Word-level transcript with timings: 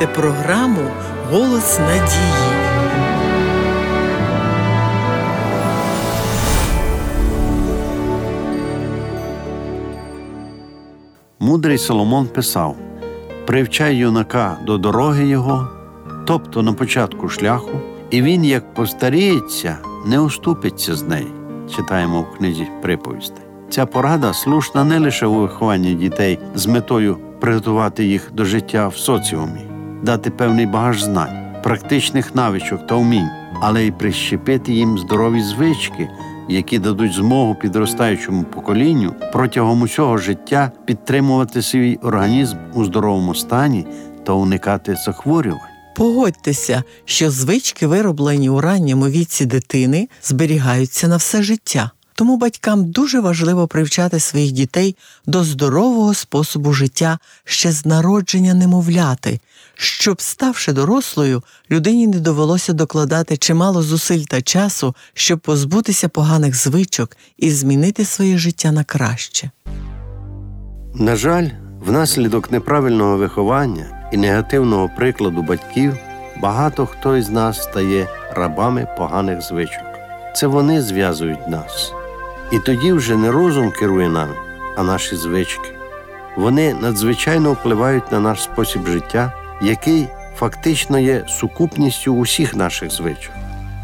слухаєте 0.00 0.06
програму 0.06 0.90
Голос 1.30 1.78
надії. 1.78 2.50
Мудрий 11.40 11.78
Соломон 11.78 12.26
писав: 12.26 12.76
Привчай 13.46 13.96
юнака 13.96 14.58
до 14.66 14.78
дороги 14.78 15.26
його, 15.26 15.68
тобто 16.26 16.62
на 16.62 16.72
початку 16.72 17.28
шляху, 17.28 17.80
і 18.10 18.22
він, 18.22 18.44
як 18.44 18.74
постаріється, 18.74 19.78
не 20.06 20.20
уступиться 20.20 20.94
з 20.94 21.02
неї. 21.02 21.32
Читаємо 21.76 22.20
в 22.20 22.38
книзі 22.38 22.68
приповістей. 22.82 23.44
Ця 23.70 23.86
порада 23.86 24.32
слушна 24.32 24.84
не 24.84 24.98
лише 24.98 25.26
у 25.26 25.34
вихованні 25.34 25.94
дітей 25.94 26.38
з 26.54 26.66
метою 26.66 27.18
приготувати 27.40 28.04
їх 28.04 28.30
до 28.32 28.44
життя 28.44 28.88
в 28.88 28.96
соціумі, 28.96 29.69
дати 30.02 30.30
певний 30.30 30.66
багаж 30.66 31.02
знань, 31.02 31.62
практичних 31.62 32.34
навичок 32.34 32.86
та 32.86 32.94
вмінь, 32.94 33.28
але 33.60 33.84
й 33.84 33.90
прищепити 33.90 34.72
їм 34.72 34.98
здорові 34.98 35.42
звички, 35.42 36.08
які 36.48 36.78
дадуть 36.78 37.12
змогу 37.12 37.54
підростаючому 37.54 38.42
поколінню 38.42 39.14
протягом 39.32 39.82
усього 39.82 40.18
життя 40.18 40.72
підтримувати 40.84 41.62
свій 41.62 41.98
організм 42.02 42.56
у 42.74 42.84
здоровому 42.84 43.34
стані 43.34 43.86
та 44.24 44.32
уникати 44.32 44.94
захворювань. 44.94 45.60
Погодьтеся, 45.96 46.82
що 47.04 47.30
звички, 47.30 47.86
вироблені 47.86 48.50
у 48.50 48.60
ранньому 48.60 49.06
віці 49.06 49.46
дитини, 49.46 50.08
зберігаються 50.22 51.08
на 51.08 51.16
все 51.16 51.42
життя. 51.42 51.90
Тому 52.20 52.36
батькам 52.36 52.90
дуже 52.90 53.20
важливо 53.20 53.66
привчати 53.66 54.20
своїх 54.20 54.52
дітей 54.52 54.96
до 55.26 55.44
здорового 55.44 56.14
способу 56.14 56.72
життя 56.72 57.18
ще 57.44 57.72
з 57.72 57.86
народження 57.86 58.54
немовляти, 58.54 59.40
щоб, 59.74 60.20
ставши 60.20 60.72
дорослою, 60.72 61.42
людині 61.70 62.06
не 62.06 62.20
довелося 62.20 62.72
докладати 62.72 63.36
чимало 63.36 63.82
зусиль 63.82 64.22
та 64.22 64.42
часу, 64.42 64.94
щоб 65.14 65.38
позбутися 65.38 66.08
поганих 66.08 66.54
звичок 66.54 67.16
і 67.38 67.50
змінити 67.50 68.04
своє 68.04 68.38
життя 68.38 68.72
на 68.72 68.84
краще. 68.84 69.50
На 70.94 71.16
жаль, 71.16 71.48
внаслідок 71.86 72.50
неправильного 72.50 73.16
виховання 73.16 74.08
і 74.12 74.16
негативного 74.16 74.90
прикладу 74.96 75.42
батьків 75.42 75.96
багато 76.42 76.86
хто 76.86 77.16
із 77.16 77.28
нас 77.30 77.62
стає 77.62 78.08
рабами 78.32 78.88
поганих 78.98 79.42
звичок. 79.42 79.84
Це 80.36 80.46
вони 80.46 80.82
зв'язують 80.82 81.48
нас. 81.48 81.92
І 82.52 82.58
тоді 82.58 82.92
вже 82.92 83.16
не 83.16 83.30
розум 83.30 83.70
керує 83.70 84.08
нами, 84.08 84.34
а 84.76 84.82
наші 84.82 85.16
звички. 85.16 85.70
Вони 86.36 86.74
надзвичайно 86.74 87.52
впливають 87.52 88.12
на 88.12 88.20
наш 88.20 88.42
спосіб 88.42 88.86
життя, 88.86 89.32
який 89.62 90.08
фактично 90.36 90.98
є 90.98 91.26
сукупністю 91.28 92.14
усіх 92.14 92.56
наших 92.56 92.90
звичок. 92.90 93.32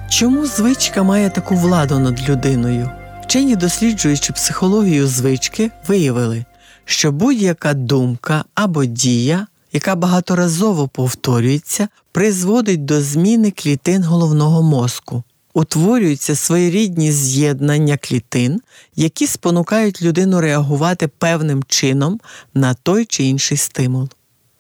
Чому 0.09 0.47
звичка 0.47 1.03
має 1.03 1.31
таку 1.31 1.55
владу 1.55 1.99
над 1.99 2.29
людиною? 2.29 2.91
Вчені, 3.23 3.57
досліджуючи 3.57 4.33
психологію 4.33 5.07
звички, 5.07 5.71
виявили, 5.89 6.45
що 6.85 7.13
будь-яка 7.13 7.75
думка 7.75 8.45
або 8.55 8.85
дія, 8.85 9.47
яка 9.73 9.95
багаторазово 9.95 10.89
повторюється, 10.89 11.89
призводить 12.13 12.85
до 12.85 13.01
зміни 13.01 13.51
клітин 13.51 14.05
головного 14.05 14.63
мозку. 14.63 15.23
Утворюються 15.57 16.35
своєрідні 16.35 17.13
з'єднання 17.13 17.97
клітин, 17.97 18.61
які 18.97 19.27
спонукають 19.27 20.03
людину 20.03 20.41
реагувати 20.41 21.09
певним 21.09 21.65
чином 21.65 22.21
на 22.55 22.75
той 22.75 23.05
чи 23.05 23.25
інший 23.25 23.57
стимул. 23.57 24.09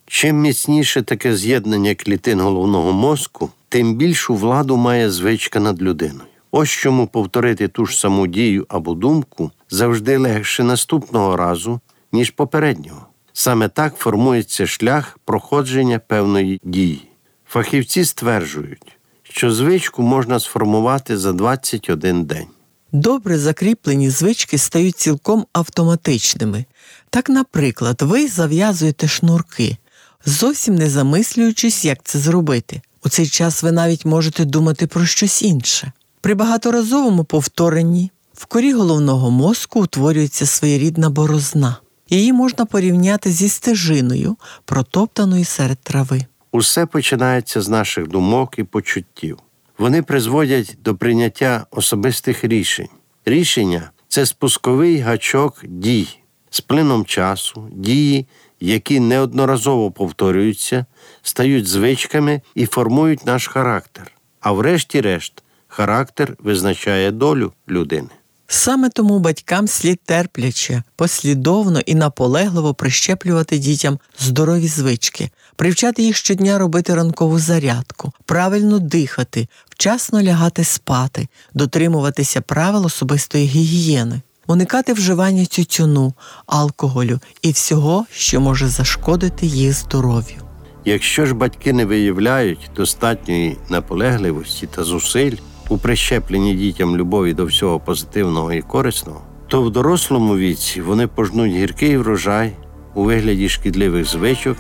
Чим 0.07 0.41
міцніше 0.41 1.03
таке 1.03 1.37
з'єднання 1.37 1.95
клітин 1.95 2.41
головного 2.41 2.93
мозку, 2.93 3.51
тим 3.69 3.95
більшу 3.95 4.35
владу 4.35 4.77
має 4.77 5.11
звичка 5.11 5.61
над 5.61 5.83
людиною. 5.83 6.29
Ось 6.51 6.71
чому 6.71 7.07
повторити 7.07 7.69
ту 7.69 7.87
ж 7.87 7.99
саму 7.99 8.27
дію 8.27 8.67
або 8.69 8.95
думку 8.95 9.51
завжди 9.71 10.17
легше 10.17 10.63
наступного 10.63 11.37
разу, 11.37 11.81
ніж 12.13 12.31
попереднього. 12.31 13.07
Саме 13.33 13.69
так 13.69 13.97
формується 13.97 14.67
шлях 14.67 15.19
проходження 15.25 15.99
певної 15.99 16.61
дії. 16.65 17.09
Фахівці 17.49 18.05
стверджують, 18.05 18.96
що 19.37 19.53
звичку 19.53 20.03
можна 20.03 20.41
сформувати 20.41 21.19
за 21.19 21.33
21 21.33 22.25
день. 22.25 22.47
Добре 22.93 23.39
закріплені 23.39 24.11
звички 24.11 24.59
стають 24.59 24.97
цілком 24.97 25.47
автоматичними. 25.53 26.65
Так, 27.11 27.29
наприклад, 27.29 28.03
ви 28.03 28.29
зав'язуєте 28.29 29.09
шнурки, 29.09 29.77
зовсім 30.25 30.75
не 30.75 30.91
замислюючись, 30.91 31.85
як 31.85 31.99
це 32.05 32.19
зробити. 32.19 32.81
У 33.05 33.09
цей 33.09 33.27
час 33.27 33.63
ви 33.63 33.73
навіть 33.73 34.05
можете 34.05 34.45
думати 34.45 34.87
про 34.87 35.07
щось 35.07 35.43
інше. 35.43 35.93
При 36.21 36.35
багаторазовому 36.35 37.25
повторенні 37.25 38.11
в 38.35 38.47
корі 38.47 38.73
головного 38.73 39.31
мозку 39.31 39.83
утворюється 39.83 40.47
своєрідна 40.47 41.11
борозна. 41.11 41.77
Її 42.11 42.33
можна 42.33 42.65
порівняти 42.65 43.33
зі 43.33 43.49
стежиною, 43.49 44.37
протоптаною 44.65 45.45
серед 45.45 45.79
трави. 45.79 46.27
Усе 46.57 46.87
починається 46.87 47.63
з 47.63 47.69
наших 47.69 48.09
думок 48.09 48.59
і 48.59 48.65
почуттів. 48.65 49.39
Вони 49.79 50.03
призводять 50.03 50.77
до 50.85 50.95
прийняття 50.95 51.67
особистих 51.71 52.45
рішень. 52.45 52.89
Рішення 53.25 53.91
це 54.09 54.27
спусковий 54.27 54.99
гачок 54.99 55.65
дій 55.65 56.09
з 56.51 56.61
плином 56.61 57.05
часу, 57.05 57.69
дії, 57.73 58.27
які 58.61 59.01
неодноразово 59.01 59.91
повторюються, 59.91 60.87
стають 61.23 61.67
звичками 61.67 62.41
і 62.55 62.67
формують 62.67 63.27
наш 63.27 63.49
характер. 63.49 64.13
А 64.41 64.53
врешті-решт, 64.53 65.43
характер 65.69 66.37
визначає 66.39 67.11
долю 67.11 67.53
людини. 67.69 68.09
Саме 68.49 68.89
тому 68.89 69.19
батькам 69.19 69.69
слід 69.69 70.01
терпляче, 70.05 70.83
послідовно 70.97 71.81
і 71.81 71.95
наполегливо 71.95 72.75
прищеплювати 72.75 73.59
дітям 73.59 73.99
здорові 74.19 74.69
звички, 74.69 75.31
привчати 75.57 76.03
їх 76.03 76.17
щодня 76.17 76.59
робити 76.59 76.95
ранкову 76.95 77.39
зарядку, 77.39 78.13
правильно 78.25 78.79
дихати, 78.79 79.49
вчасно 79.69 80.23
лягати 80.23 80.65
спати, 80.65 81.29
дотримуватися 81.55 82.41
правил 82.41 82.87
особистої 82.87 83.47
гігієни, 83.47 84.21
уникати 84.47 84.93
вживання 84.93 85.45
тютюну, 85.45 86.15
алкоголю 86.47 87.21
і 87.43 87.51
всього, 87.51 88.07
що 88.11 88.41
може 88.41 88.69
зашкодити 88.69 89.47
їх 89.47 89.73
здоров'ю. 89.73 90.37
Якщо 90.85 91.27
ж 91.27 91.35
батьки 91.35 91.73
не 91.73 91.85
виявляють 91.85 92.71
достатньої 92.77 93.57
наполегливості 93.69 94.67
та 94.67 94.85
зусиль 94.85 95.37
у 95.69 95.79
прищепленні 95.79 96.55
дітям 96.55 96.97
любові 96.97 97.35
до 97.35 97.45
всього 97.45 97.81
позитивного 97.81 98.53
і 98.53 98.63
корисного, 98.63 99.21
то 99.49 99.63
в 99.63 99.71
дорослому 99.71 100.37
віці 100.37 100.83
вони 100.83 101.07
пожнуть 101.07 101.53
гіркий 101.53 101.97
врожай 101.97 102.53
у 102.95 103.05
вигляді 103.05 103.49
шкідливих 103.49 104.05
звичок 104.05 104.57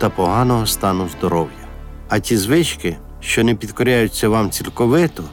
та 0.00 0.08
поганого 0.08 0.66
стану 0.66 1.08
здоров'я. 1.18 1.66
А 2.08 2.18
ті 2.18 2.36
звички, 2.36 2.96
що 3.20 3.44
не 3.44 3.54
підкоряються 3.54 4.28
вам 4.28 4.50
цілковито, 4.50 5.24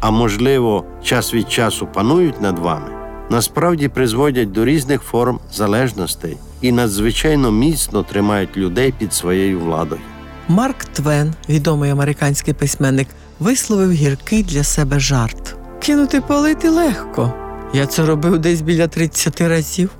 а 0.00 0.10
можливо, 0.10 0.84
час 1.02 1.34
від 1.34 1.52
часу 1.52 1.86
панують 1.86 2.40
над 2.40 2.58
вами, 2.58 2.90
насправді 3.30 3.88
призводять 3.88 4.52
до 4.52 4.64
різних 4.64 5.02
форм 5.02 5.40
залежностей 5.52 6.36
і 6.60 6.72
надзвичайно 6.72 7.52
міцно 7.52 8.02
тримають 8.02 8.56
людей 8.56 8.94
під 8.98 9.12
своєю 9.12 9.60
владою. 9.60 10.00
Марк 10.48 10.84
Твен, 10.84 11.34
відомий 11.48 11.90
американський 11.90 12.54
письменник, 12.54 13.08
висловив 13.40 13.92
гіркий 13.92 14.42
для 14.42 14.64
себе 14.64 15.00
жарт. 15.00 15.56
Кинути 15.82 16.20
палити 16.20 16.68
легко. 16.68 17.32
Я 17.74 17.86
це 17.86 18.06
робив 18.06 18.38
десь 18.38 18.60
біля 18.60 18.88
30 18.88 19.40
разів. 19.40 19.90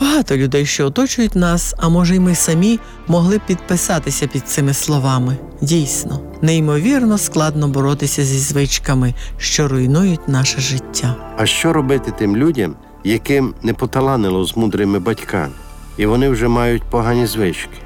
Багато 0.00 0.36
людей, 0.36 0.66
що 0.66 0.86
оточують 0.86 1.36
нас, 1.36 1.74
а 1.78 1.88
може, 1.88 2.16
й 2.16 2.18
ми 2.18 2.34
самі 2.34 2.78
могли 3.06 3.38
б 3.38 3.40
підписатися 3.46 4.26
під 4.26 4.48
цими 4.48 4.74
словами. 4.74 5.36
Дійсно, 5.60 6.20
неймовірно 6.42 7.18
складно 7.18 7.68
боротися 7.68 8.24
зі 8.24 8.38
звичками, 8.38 9.14
що 9.38 9.68
руйнують 9.68 10.28
наше 10.28 10.60
життя. 10.60 11.16
А 11.36 11.46
що 11.46 11.72
робити 11.72 12.12
тим 12.18 12.36
людям, 12.36 12.76
яким 13.04 13.54
не 13.62 13.74
поталанило 13.74 14.44
з 14.44 14.56
мудрими 14.56 14.98
батьками, 14.98 15.52
і 15.96 16.06
вони 16.06 16.28
вже 16.28 16.48
мають 16.48 16.82
погані 16.82 17.26
звички? 17.26 17.78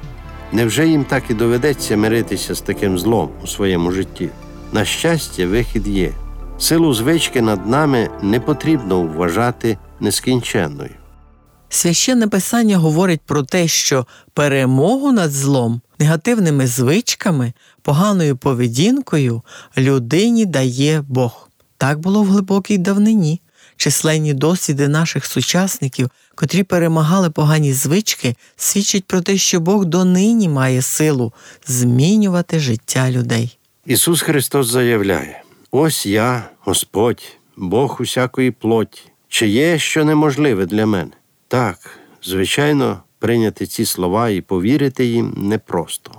Невже 0.51 0.87
їм 0.87 1.03
так 1.03 1.23
і 1.29 1.33
доведеться 1.33 1.97
миритися 1.97 2.55
з 2.55 2.61
таким 2.61 2.99
злом 2.99 3.29
у 3.43 3.47
своєму 3.47 3.91
житті? 3.91 4.29
На 4.71 4.85
щастя, 4.85 5.47
вихід 5.47 5.87
є. 5.87 6.11
Силу 6.57 6.93
звички 6.93 7.41
над 7.41 7.67
нами 7.67 8.09
не 8.21 8.39
потрібно 8.39 9.01
вважати 9.01 9.77
нескінченною. 9.99 10.89
Священне 11.73 12.27
писання 12.27 12.77
говорить 12.77 13.21
про 13.25 13.43
те, 13.43 13.67
що 13.67 14.07
перемогу 14.33 15.11
над 15.11 15.31
злом, 15.31 15.81
негативними 15.99 16.67
звичками, 16.67 17.53
поганою 17.81 18.37
поведінкою 18.37 19.41
людині 19.77 20.45
дає 20.45 21.03
Бог. 21.07 21.49
Так 21.77 21.99
було 21.99 22.23
в 22.23 22.27
глибокій 22.27 22.77
давнині. 22.77 23.41
Численні 23.77 24.33
досвіди 24.33 24.87
наших 24.87 25.25
сучасників, 25.25 26.09
котрі 26.35 26.63
перемагали 26.63 27.29
погані 27.29 27.73
звички, 27.73 28.35
свідчать 28.55 29.05
про 29.05 29.21
те, 29.21 29.37
що 29.37 29.59
Бог 29.59 29.85
донині 29.85 30.49
має 30.49 30.81
силу 30.81 31.33
змінювати 31.67 32.59
життя 32.59 33.11
людей. 33.11 33.57
Ісус 33.85 34.21
Христос 34.21 34.67
заявляє: 34.67 35.43
ось 35.71 36.05
я, 36.05 36.49
Господь, 36.59 37.23
Бог 37.57 37.97
усякої 37.99 38.51
плоті. 38.51 39.01
Чи 39.27 39.47
є 39.47 39.79
що 39.79 40.05
неможливе 40.05 40.65
для 40.65 40.85
мене? 40.85 41.11
Так, 41.53 41.99
звичайно, 42.23 43.01
прийняти 43.19 43.65
ці 43.65 43.85
слова 43.85 44.29
і 44.29 44.41
повірити 44.41 45.05
їм 45.05 45.33
непросто. 45.37 46.11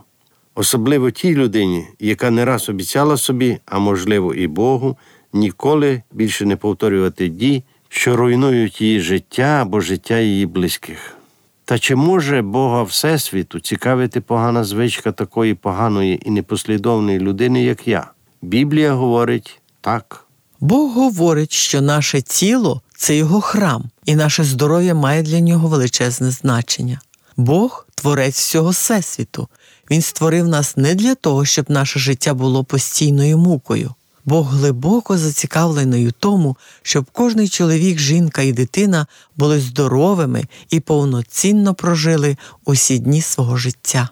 Особливо 0.55 1.11
тій 1.11 1.35
людині, 1.35 1.87
яка 2.01 2.31
не 2.31 2.45
раз 2.45 2.69
обіцяла 2.69 3.17
собі, 3.17 3.59
а 3.67 3.79
можливо, 3.79 4.35
і 4.35 4.47
Богу, 4.47 4.97
ніколи 5.33 6.03
більше 6.13 6.47
не 6.47 6.57
повторювати 6.57 7.29
дій, 7.29 7.65
що 7.89 8.17
руйнують 8.17 8.81
її 8.81 9.01
життя 9.01 9.43
або 9.63 9.81
життя 9.81 10.19
її 10.19 10.47
близьких. 10.47 11.17
Та 11.65 11.79
чи 11.79 11.97
може 11.97 12.43
Бога 12.43 12.83
Всесвіту 12.83 13.61
цікавити 13.61 14.21
погана 14.21 14.65
звичка 14.65 15.13
такої 15.13 15.55
поганої 15.55 16.23
і 16.25 16.31
непослідовної 16.31 17.19
людини, 17.19 17.65
як 17.65 17.89
я? 17.89 18.11
Біблія 18.43 18.93
говорить 18.93 19.61
так. 19.81 20.24
Бог 20.65 20.93
говорить, 20.93 21.53
що 21.53 21.81
наше 21.81 22.23
тіло 22.23 22.83
це 22.97 23.17
його 23.17 23.41
храм, 23.41 23.85
і 24.05 24.15
наше 24.15 24.45
здоров'я 24.45 24.95
має 24.95 25.23
для 25.23 25.41
нього 25.41 25.69
величезне 25.69 26.31
значення. 26.31 27.01
Бог 27.37 27.87
творець 27.95 28.39
всього 28.39 28.71
всесвіту. 28.71 29.49
Він 29.91 30.03
створив 30.03 30.49
нас 30.49 30.77
не 30.77 30.95
для 30.95 31.15
того, 31.15 31.45
щоб 31.45 31.71
наше 31.71 31.99
життя 31.99 32.35
було 32.35 32.65
постійною 32.65 33.39
мукою. 33.39 33.95
Бог 34.25 34.55
глибоко 34.55 35.19
зацікавлений 35.19 36.09
у 36.09 36.13
тому, 36.13 36.57
щоб 36.83 37.05
кожний 37.13 37.49
чоловік, 37.49 37.99
жінка 37.99 38.43
і 38.43 38.53
дитина 38.53 39.07
були 39.37 39.61
здоровими 39.61 40.45
і 40.71 40.81
повноцінно 40.81 41.75
прожили 41.75 42.37
усі 42.65 42.99
дні 42.99 43.23
свого 43.23 43.57
життя. 43.57 44.09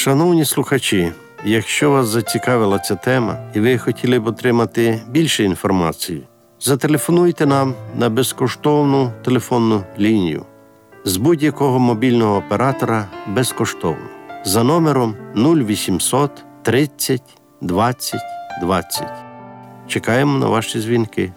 Шановні 0.00 0.44
слухачі, 0.44 1.12
якщо 1.44 1.90
вас 1.90 2.06
зацікавила 2.06 2.78
ця 2.78 2.94
тема 2.94 3.38
і 3.54 3.60
ви 3.60 3.78
хотіли 3.78 4.18
б 4.18 4.26
отримати 4.26 5.02
більше 5.08 5.44
інформації, 5.44 6.22
зателефонуйте 6.60 7.46
нам 7.46 7.74
на 7.96 8.08
безкоштовну 8.08 9.12
телефонну 9.24 9.84
лінію 9.98 10.46
з 11.04 11.16
будь-якого 11.16 11.78
мобільного 11.78 12.36
оператора 12.36 13.08
безкоштовно 13.28 14.06
за 14.44 14.62
номером 14.62 15.16
0800 15.36 16.30
30 16.62 17.22
20 17.60 18.20
20. 18.62 19.08
Чекаємо 19.88 20.38
на 20.38 20.46
ваші 20.46 20.80
дзвінки. 20.80 21.32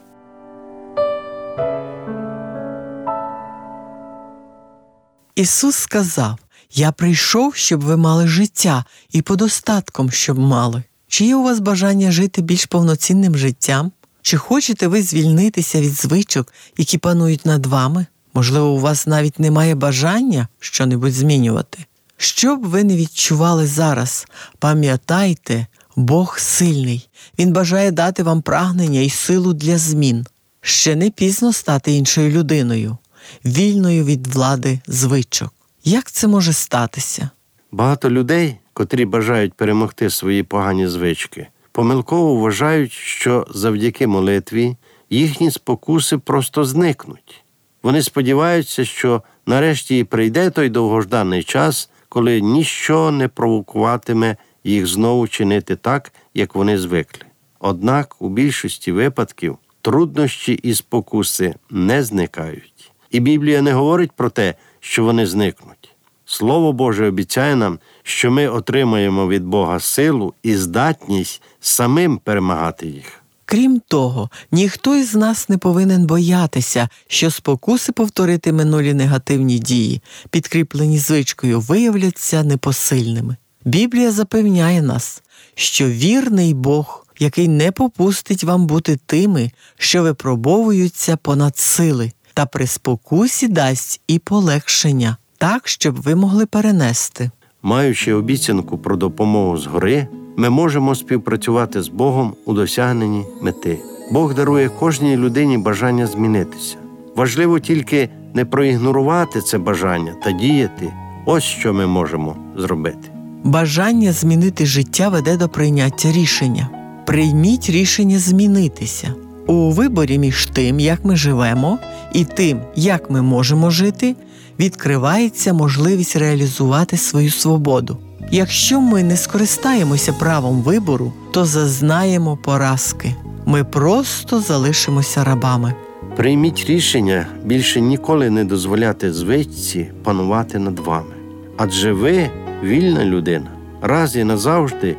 Ісус 5.36 5.75
сказав: 5.75 6.43
Я 6.75 6.92
прийшов, 6.92 7.56
щоб 7.56 7.81
ви 7.81 7.98
мали 7.98 8.28
життя 8.28 8.86
і 9.12 9.22
подостатком, 9.22 10.12
щоб 10.12 10.40
мали. 10.40 10.84
Чи 11.08 11.25
є 11.25 11.36
у 11.36 11.44
вас 11.44 11.60
бажання 11.60 12.12
жити 12.12 12.42
більш 12.42 12.66
повноцінним 12.66 13.38
життям? 13.38 13.92
Чи 14.22 14.38
хочете 14.38 14.88
ви 14.88 15.04
звільнитися 15.04 15.81
від 15.81 15.94
звичок, 15.94 16.54
які 16.78 16.98
панують 16.98 17.46
над 17.46 17.66
вами? 17.66 18.06
Можливо, 18.34 18.68
у 18.70 18.80
вас 18.80 19.08
навіть 19.08 19.40
немає 19.40 19.75
бажання 19.75 20.48
щонебудь 20.60 21.14
змінювати? 21.14 21.86
Що 22.18 22.56
б 22.56 22.66
ви 22.66 22.84
не 22.84 22.96
відчували 22.96 23.68
зараз, 23.68 24.28
пам'ятайте, 24.60 25.68
Бог 25.96 26.40
сильний, 26.40 27.10
Він 27.40 27.54
бажає 27.54 27.92
дати 27.92 28.24
вам 28.24 28.42
прагнення 28.42 29.02
і 29.02 29.10
силу 29.10 29.54
для 29.54 29.78
змін. 29.78 30.25
Ще 30.62 30.96
не 30.96 31.10
пізно 31.10 31.54
стати 31.54 31.92
іншою 31.92 32.31
людиною, 32.31 32.98
вільною 33.46 34.06
від 34.06 34.28
влади 34.28 34.80
звичок. 34.88 35.54
Як 35.86 36.12
це 36.12 36.28
може 36.28 36.54
статися? 36.54 37.30
Багато 37.72 38.10
людей, 38.10 38.58
котрі 38.74 39.06
бажають 39.06 39.54
перемогти 39.54 40.10
свої 40.10 40.44
погані 40.44 40.88
звички, 40.88 41.48
помилково 41.72 42.36
вважають, 42.36 42.92
що 42.92 43.48
завдяки 43.50 44.08
молитві 44.08 44.76
їхні 45.10 45.52
спокуси 45.52 46.18
просто 46.18 46.66
зникнуть. 46.66 47.44
Вони 47.84 48.02
сподіваються, 48.02 48.86
що 48.86 49.24
нарешті 49.46 50.04
прийде 50.04 50.50
той 50.50 50.70
довгожданий 50.70 51.44
час, 51.44 51.90
коли 52.10 52.42
ніщо 52.42 53.12
не 53.12 53.28
провокуватиме 53.28 54.38
їх 54.64 54.88
знову 54.88 55.28
чинити 55.28 55.76
так, 55.76 56.14
як 56.34 56.56
вони 56.56 56.78
звикли. 56.78 57.26
Однак 57.60 58.16
у 58.20 58.30
більшості 58.30 58.92
випадків 58.92 59.58
труднощі 59.82 60.54
і 60.54 60.74
спокуси 60.74 61.56
не 61.70 62.04
зникають. 62.04 62.92
І 63.12 63.20
Біблія 63.20 63.62
не 63.62 63.74
говорить 63.74 64.12
про 64.12 64.30
те, 64.30 64.56
що 64.84 65.04
вони 65.04 65.28
зникнуть. 65.28 65.96
Слово 66.26 66.74
Боже 66.74 67.08
обіцяє 67.08 67.56
нам, 67.56 67.80
що 68.04 68.32
ми 68.32 68.48
отримаємо 68.48 69.28
від 69.28 69.44
Бога 69.44 69.80
силу 69.80 70.34
і 70.44 70.56
здатність 70.56 71.42
самим 71.60 72.18
перемагати 72.18 72.88
їх. 72.88 73.24
Крім 73.46 73.82
того, 73.88 74.30
ніхто 74.52 74.96
із 74.96 75.16
нас 75.16 75.50
не 75.50 75.58
повинен 75.58 76.06
боятися, 76.06 76.90
що 77.08 77.32
спокуси 77.32 77.92
повторити 77.92 78.54
минулі 78.54 78.94
негативні 78.94 79.60
дії, 79.60 80.02
підкріплені 80.30 80.98
звичкою, 80.98 81.60
виявляться 81.60 82.44
непосильними. 82.44 83.36
Біблія 83.66 84.12
запевняє 84.12 84.82
нас, 84.82 85.24
що 85.56 85.90
вірний 85.90 86.54
Бог, 86.54 87.08
який 87.20 87.48
не 87.48 87.72
попустить 87.72 88.44
вам 88.44 88.68
бути 88.68 89.00
тими, 89.06 89.52
що 89.78 90.04
випробовуються 90.04 91.18
понад 91.18 91.58
сили, 91.58 92.12
та 92.34 92.46
при 92.46 92.68
спокусі 92.68 93.48
дасть 93.48 94.02
і 94.08 94.20
полегшення, 94.20 95.18
так, 95.38 95.68
щоб 95.68 96.02
ви 96.02 96.16
могли 96.16 96.46
перенести. 96.46 97.32
Маючи 97.64 98.14
обіцянку 98.14 98.78
про 98.78 98.96
допомогу 98.96 99.58
згори, 99.58 100.08
ми 100.38 100.50
можемо 100.50 100.96
співпрацювати 100.96 101.82
з 101.82 101.88
Богом 101.88 102.34
у 102.46 102.54
досягненні 102.54 103.26
мети. 103.42 103.80
Бог 104.12 104.36
дарує 104.36 104.70
кожній 104.70 105.18
людині 105.18 105.58
бажання 105.58 106.08
змінитися. 106.08 106.76
Важливо 107.16 107.60
тільки 107.60 108.10
не 108.34 108.46
проігнорувати 108.46 109.42
це 109.42 109.58
бажання 109.58 110.16
та 110.24 110.32
діяти. 110.32 110.94
Ось 111.26 111.44
що 111.44 111.74
ми 111.74 111.88
можемо 111.88 112.36
зробити. 112.58 113.10
Бажання 113.44 114.12
змінити 114.12 114.66
життя 114.66 115.10
веде 115.10 115.38
до 115.38 115.50
прийняття 115.50 116.12
рішення. 116.12 116.70
Прийміть 117.06 117.70
рішення 117.70 118.20
змінитися. 118.20 119.13
У 119.48 119.72
виборі 119.72 120.18
між 120.18 120.46
тим, 120.46 120.80
як 120.80 121.06
ми 121.06 121.16
живемо, 121.16 121.80
і 122.14 122.26
тим, 122.26 122.62
як 122.76 123.10
ми 123.10 123.22
можемо 123.22 123.70
жити, 123.70 124.16
відкривається 124.60 125.54
можливість 125.54 126.16
реалізувати 126.16 126.98
свою 126.98 127.30
свободу. 127.30 127.98
Якщо 128.32 128.82
ми 128.82 129.04
не 129.04 129.18
скористаємося 129.18 130.14
правом 130.14 130.62
вибору, 130.62 131.14
то 131.32 131.46
зазнаємо 131.46 132.38
поразки. 132.38 133.16
Ми 133.46 133.64
просто 133.64 134.40
залишимося 134.40 135.24
рабами. 135.24 135.74
Прийміть 136.16 136.66
рішення 136.68 137.28
більше 137.46 137.82
ніколи 137.82 138.30
не 138.30 138.46
дозволяти 138.46 139.14
звичці 139.14 139.92
панувати 140.04 140.60
над 140.60 140.80
вами. 140.80 141.14
Адже 141.58 141.94
ви 141.94 142.30
вільна 142.64 143.06
людина. 143.06 143.48
Раз 143.82 144.16
і 144.16 144.24
назавжди 144.24 144.98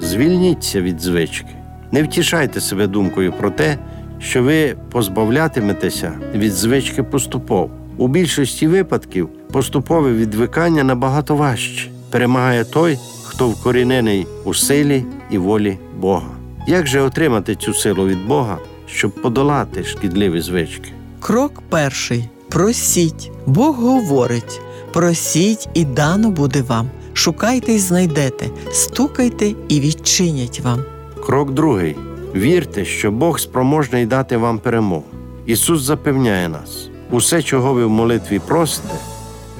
звільніться 0.00 0.80
від 0.80 1.00
звички. 1.00 1.55
Не 1.96 2.02
втішайте 2.02 2.60
себе 2.60 2.86
думкою 2.86 3.32
про 3.32 3.50
те, 3.50 3.78
що 4.18 4.42
ви 4.42 4.76
позбавлятиметеся 4.92 6.12
від 6.34 6.52
звички 6.52 7.02
поступово. 7.02 7.70
У 7.96 8.08
більшості 8.08 8.66
випадків 8.66 9.28
поступове 9.52 10.12
відвикання 10.12 10.84
набагато 10.84 11.36
важче. 11.36 11.90
Перемагає 12.10 12.64
той, 12.64 12.98
хто 13.24 13.48
вкорінений 13.48 14.26
у 14.44 14.54
силі 14.54 15.04
і 15.30 15.38
волі 15.38 15.78
Бога. 15.98 16.30
Як 16.66 16.86
же 16.86 17.00
отримати 17.00 17.54
цю 17.54 17.74
силу 17.74 18.06
від 18.06 18.26
Бога, 18.26 18.58
щоб 18.86 19.10
подолати 19.10 19.84
шкідливі 19.84 20.40
звички? 20.40 20.92
Крок 21.20 21.62
перший 21.68 22.28
просіть. 22.48 23.30
Бог 23.46 23.74
говорить: 23.74 24.60
просіть, 24.92 25.68
і 25.74 25.84
дано 25.84 26.30
буде 26.30 26.62
вам. 26.62 26.90
Шукайте 27.12 27.72
і 27.72 27.78
знайдете, 27.78 28.46
стукайте 28.72 29.54
і 29.68 29.80
відчинять 29.80 30.60
вам. 30.60 30.95
Крок 31.26 31.50
другий. 31.50 31.96
Вірте, 32.34 32.84
що 32.84 33.10
Бог 33.10 33.38
спроможний 33.38 34.06
дати 34.06 34.36
вам 34.36 34.58
перемогу. 34.58 35.04
Ісус 35.46 35.82
запевняє 35.82 36.48
нас: 36.48 36.88
усе, 37.10 37.42
чого 37.42 37.74
ви 37.74 37.86
в 37.86 37.90
молитві 37.90 38.40
просите, 38.46 38.94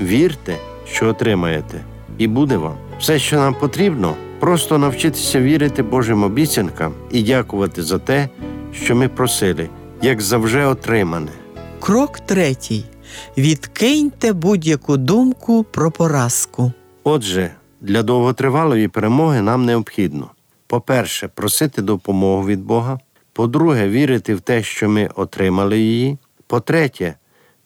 вірте, 0.00 0.56
що 0.88 1.08
отримаєте, 1.08 1.84
і 2.18 2.26
буде 2.26 2.56
вам. 2.56 2.74
Все, 2.98 3.18
що 3.18 3.36
нам 3.36 3.54
потрібно, 3.54 4.14
просто 4.40 4.78
навчитися 4.78 5.40
вірити 5.40 5.82
Божим 5.82 6.22
обіцянкам 6.22 6.92
і 7.10 7.22
дякувати 7.22 7.82
за 7.82 7.98
те, 7.98 8.28
що 8.72 8.96
ми 8.96 9.08
просили, 9.08 9.68
як 10.02 10.20
завжди 10.20 10.64
отримане. 10.64 11.32
Крок 11.80 12.20
третій. 12.20 12.84
Відкиньте 13.38 14.32
будь-яку 14.32 14.96
думку 14.96 15.64
про 15.72 15.90
поразку. 15.90 16.72
Отже, 17.04 17.50
для 17.80 18.02
довготривалої 18.02 18.88
перемоги 18.88 19.42
нам 19.42 19.64
необхідно 19.64 20.30
по-перше, 20.66 21.28
просити 21.28 21.82
допомогу 21.82 22.46
від 22.46 22.60
Бога. 22.60 23.00
По-друге, 23.32 23.88
вірити 23.88 24.34
в 24.34 24.40
те, 24.40 24.62
що 24.62 24.88
ми 24.88 25.10
отримали 25.14 25.78
її. 25.78 26.18
По-третє, 26.46 27.14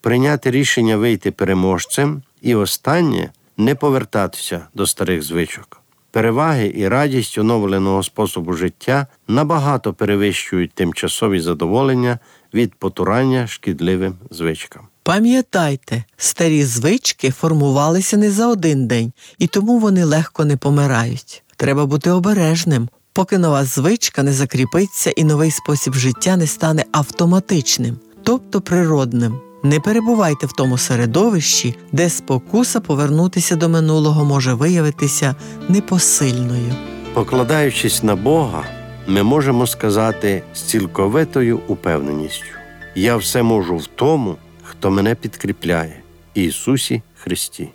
прийняти 0.00 0.50
рішення 0.50 0.96
вийти 0.96 1.30
переможцем. 1.30 2.22
І 2.42 2.54
останнє 2.54 3.30
не 3.56 3.74
повертатися 3.74 4.66
до 4.74 4.86
старих 4.86 5.22
звичок. 5.22 5.80
Переваги 6.10 6.72
і 6.76 6.88
радість 6.88 7.38
оновленого 7.38 8.02
способу 8.02 8.52
життя 8.52 9.06
набагато 9.28 9.92
перевищують 9.92 10.72
тимчасові 10.72 11.40
задоволення 11.40 12.18
від 12.54 12.74
потурання 12.74 13.46
шкідливим 13.46 14.14
звичкам. 14.30 14.82
Пам'ятайте, 15.02 16.04
старі 16.16 16.64
звички 16.64 17.30
формувалися 17.30 18.16
не 18.16 18.30
за 18.30 18.48
один 18.48 18.86
день, 18.86 19.12
і 19.38 19.46
тому 19.46 19.78
вони 19.78 20.04
легко 20.04 20.44
не 20.44 20.56
помирають. 20.56 21.42
Треба 21.60 21.86
бути 21.86 22.10
обережним, 22.10 22.88
поки 23.12 23.38
нова 23.38 23.64
звичка 23.64 24.22
не 24.22 24.32
закріпиться 24.32 25.10
і 25.10 25.24
новий 25.24 25.50
спосіб 25.50 25.94
життя 25.94 26.36
не 26.36 26.46
стане 26.46 26.84
автоматичним, 26.92 27.96
тобто 28.22 28.60
природним. 28.60 29.40
Не 29.62 29.80
перебувайте 29.80 30.46
в 30.46 30.52
тому 30.52 30.78
середовищі, 30.78 31.76
де 31.92 32.10
спокуса 32.10 32.80
повернутися 32.80 33.56
до 33.56 33.68
минулого 33.68 34.24
може 34.24 34.54
виявитися 34.54 35.34
непосильною. 35.68 36.74
Покладаючись 37.14 38.02
на 38.02 38.16
Бога, 38.16 38.64
ми 39.06 39.22
можемо 39.22 39.66
сказати 39.66 40.42
з 40.54 40.62
цілковитою 40.62 41.60
упевненістю: 41.68 42.54
я 42.94 43.16
все 43.16 43.42
можу 43.42 43.76
в 43.76 43.86
тому, 43.86 44.36
хто 44.62 44.90
мене 44.90 45.14
підкріпляє, 45.14 46.02
Ісусі 46.34 47.02
Христі. 47.14 47.68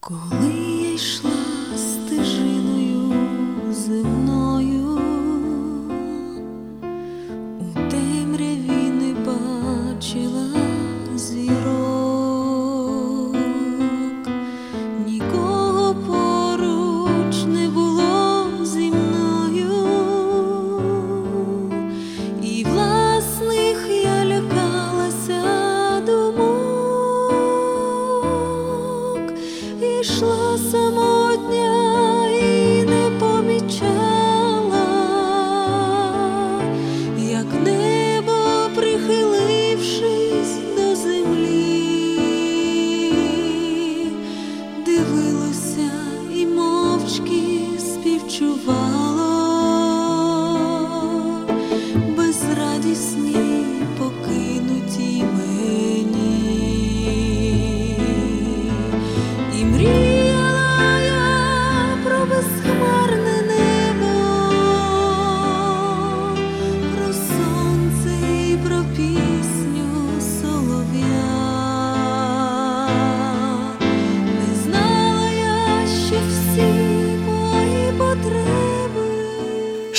Коли 0.00 0.52
я 0.82 0.94
йшла 0.94 1.35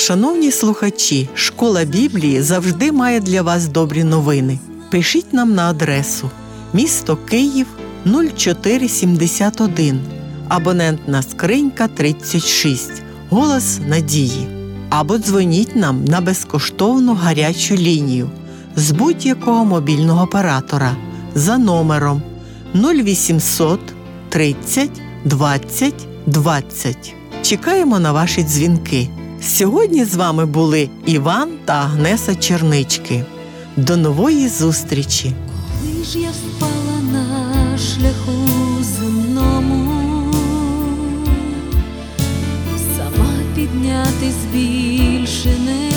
Шановні 0.08 0.50
слухачі, 0.50 1.28
школа 1.34 1.84
Біблії 1.84 2.42
завжди 2.42 2.92
має 2.92 3.20
для 3.20 3.42
вас 3.42 3.68
добрі 3.68 4.04
новини. 4.04 4.58
Пишіть 4.90 5.32
нам 5.32 5.54
на 5.54 5.70
адресу 5.70 6.30
місто 6.72 7.18
Київ 7.30 7.66
0471, 8.04 10.00
абонентна 10.48 11.22
скринька 11.22 11.88
36, 11.88 12.90
голос 13.30 13.78
надії. 13.88 14.48
Або 14.90 15.18
дзвоніть 15.18 15.76
нам 15.76 16.04
на 16.04 16.20
безкоштовну 16.20 17.14
гарячу 17.14 17.74
лінію 17.74 18.30
з 18.76 18.90
будь-якого 18.90 19.64
мобільного 19.64 20.24
оператора 20.24 20.96
за 21.34 21.58
номером 21.58 22.22
0800 22.74 23.80
30 24.28 24.90
20 25.24 25.94
20. 26.26 27.14
Чекаємо 27.42 27.98
на 27.98 28.12
ваші 28.12 28.42
дзвінки. 28.42 29.08
Сьогодні 29.42 30.04
з 30.04 30.14
вами 30.14 30.46
були 30.46 30.88
Іван 31.06 31.48
та 31.64 31.72
Агнеса 31.72 32.34
Чернички. 32.34 33.24
До 33.76 33.96
нової 33.96 34.48
зустрічі! 34.48 35.32
Коли 35.82 36.04
ж 36.04 36.18
я 36.18 36.28
впала 36.30 37.00
на 37.12 37.78
шляху 37.78 38.48
земному, 38.82 40.34
сама 42.96 43.30
піднятись 43.54 44.44
більше 44.52 45.48
не. 45.64 45.87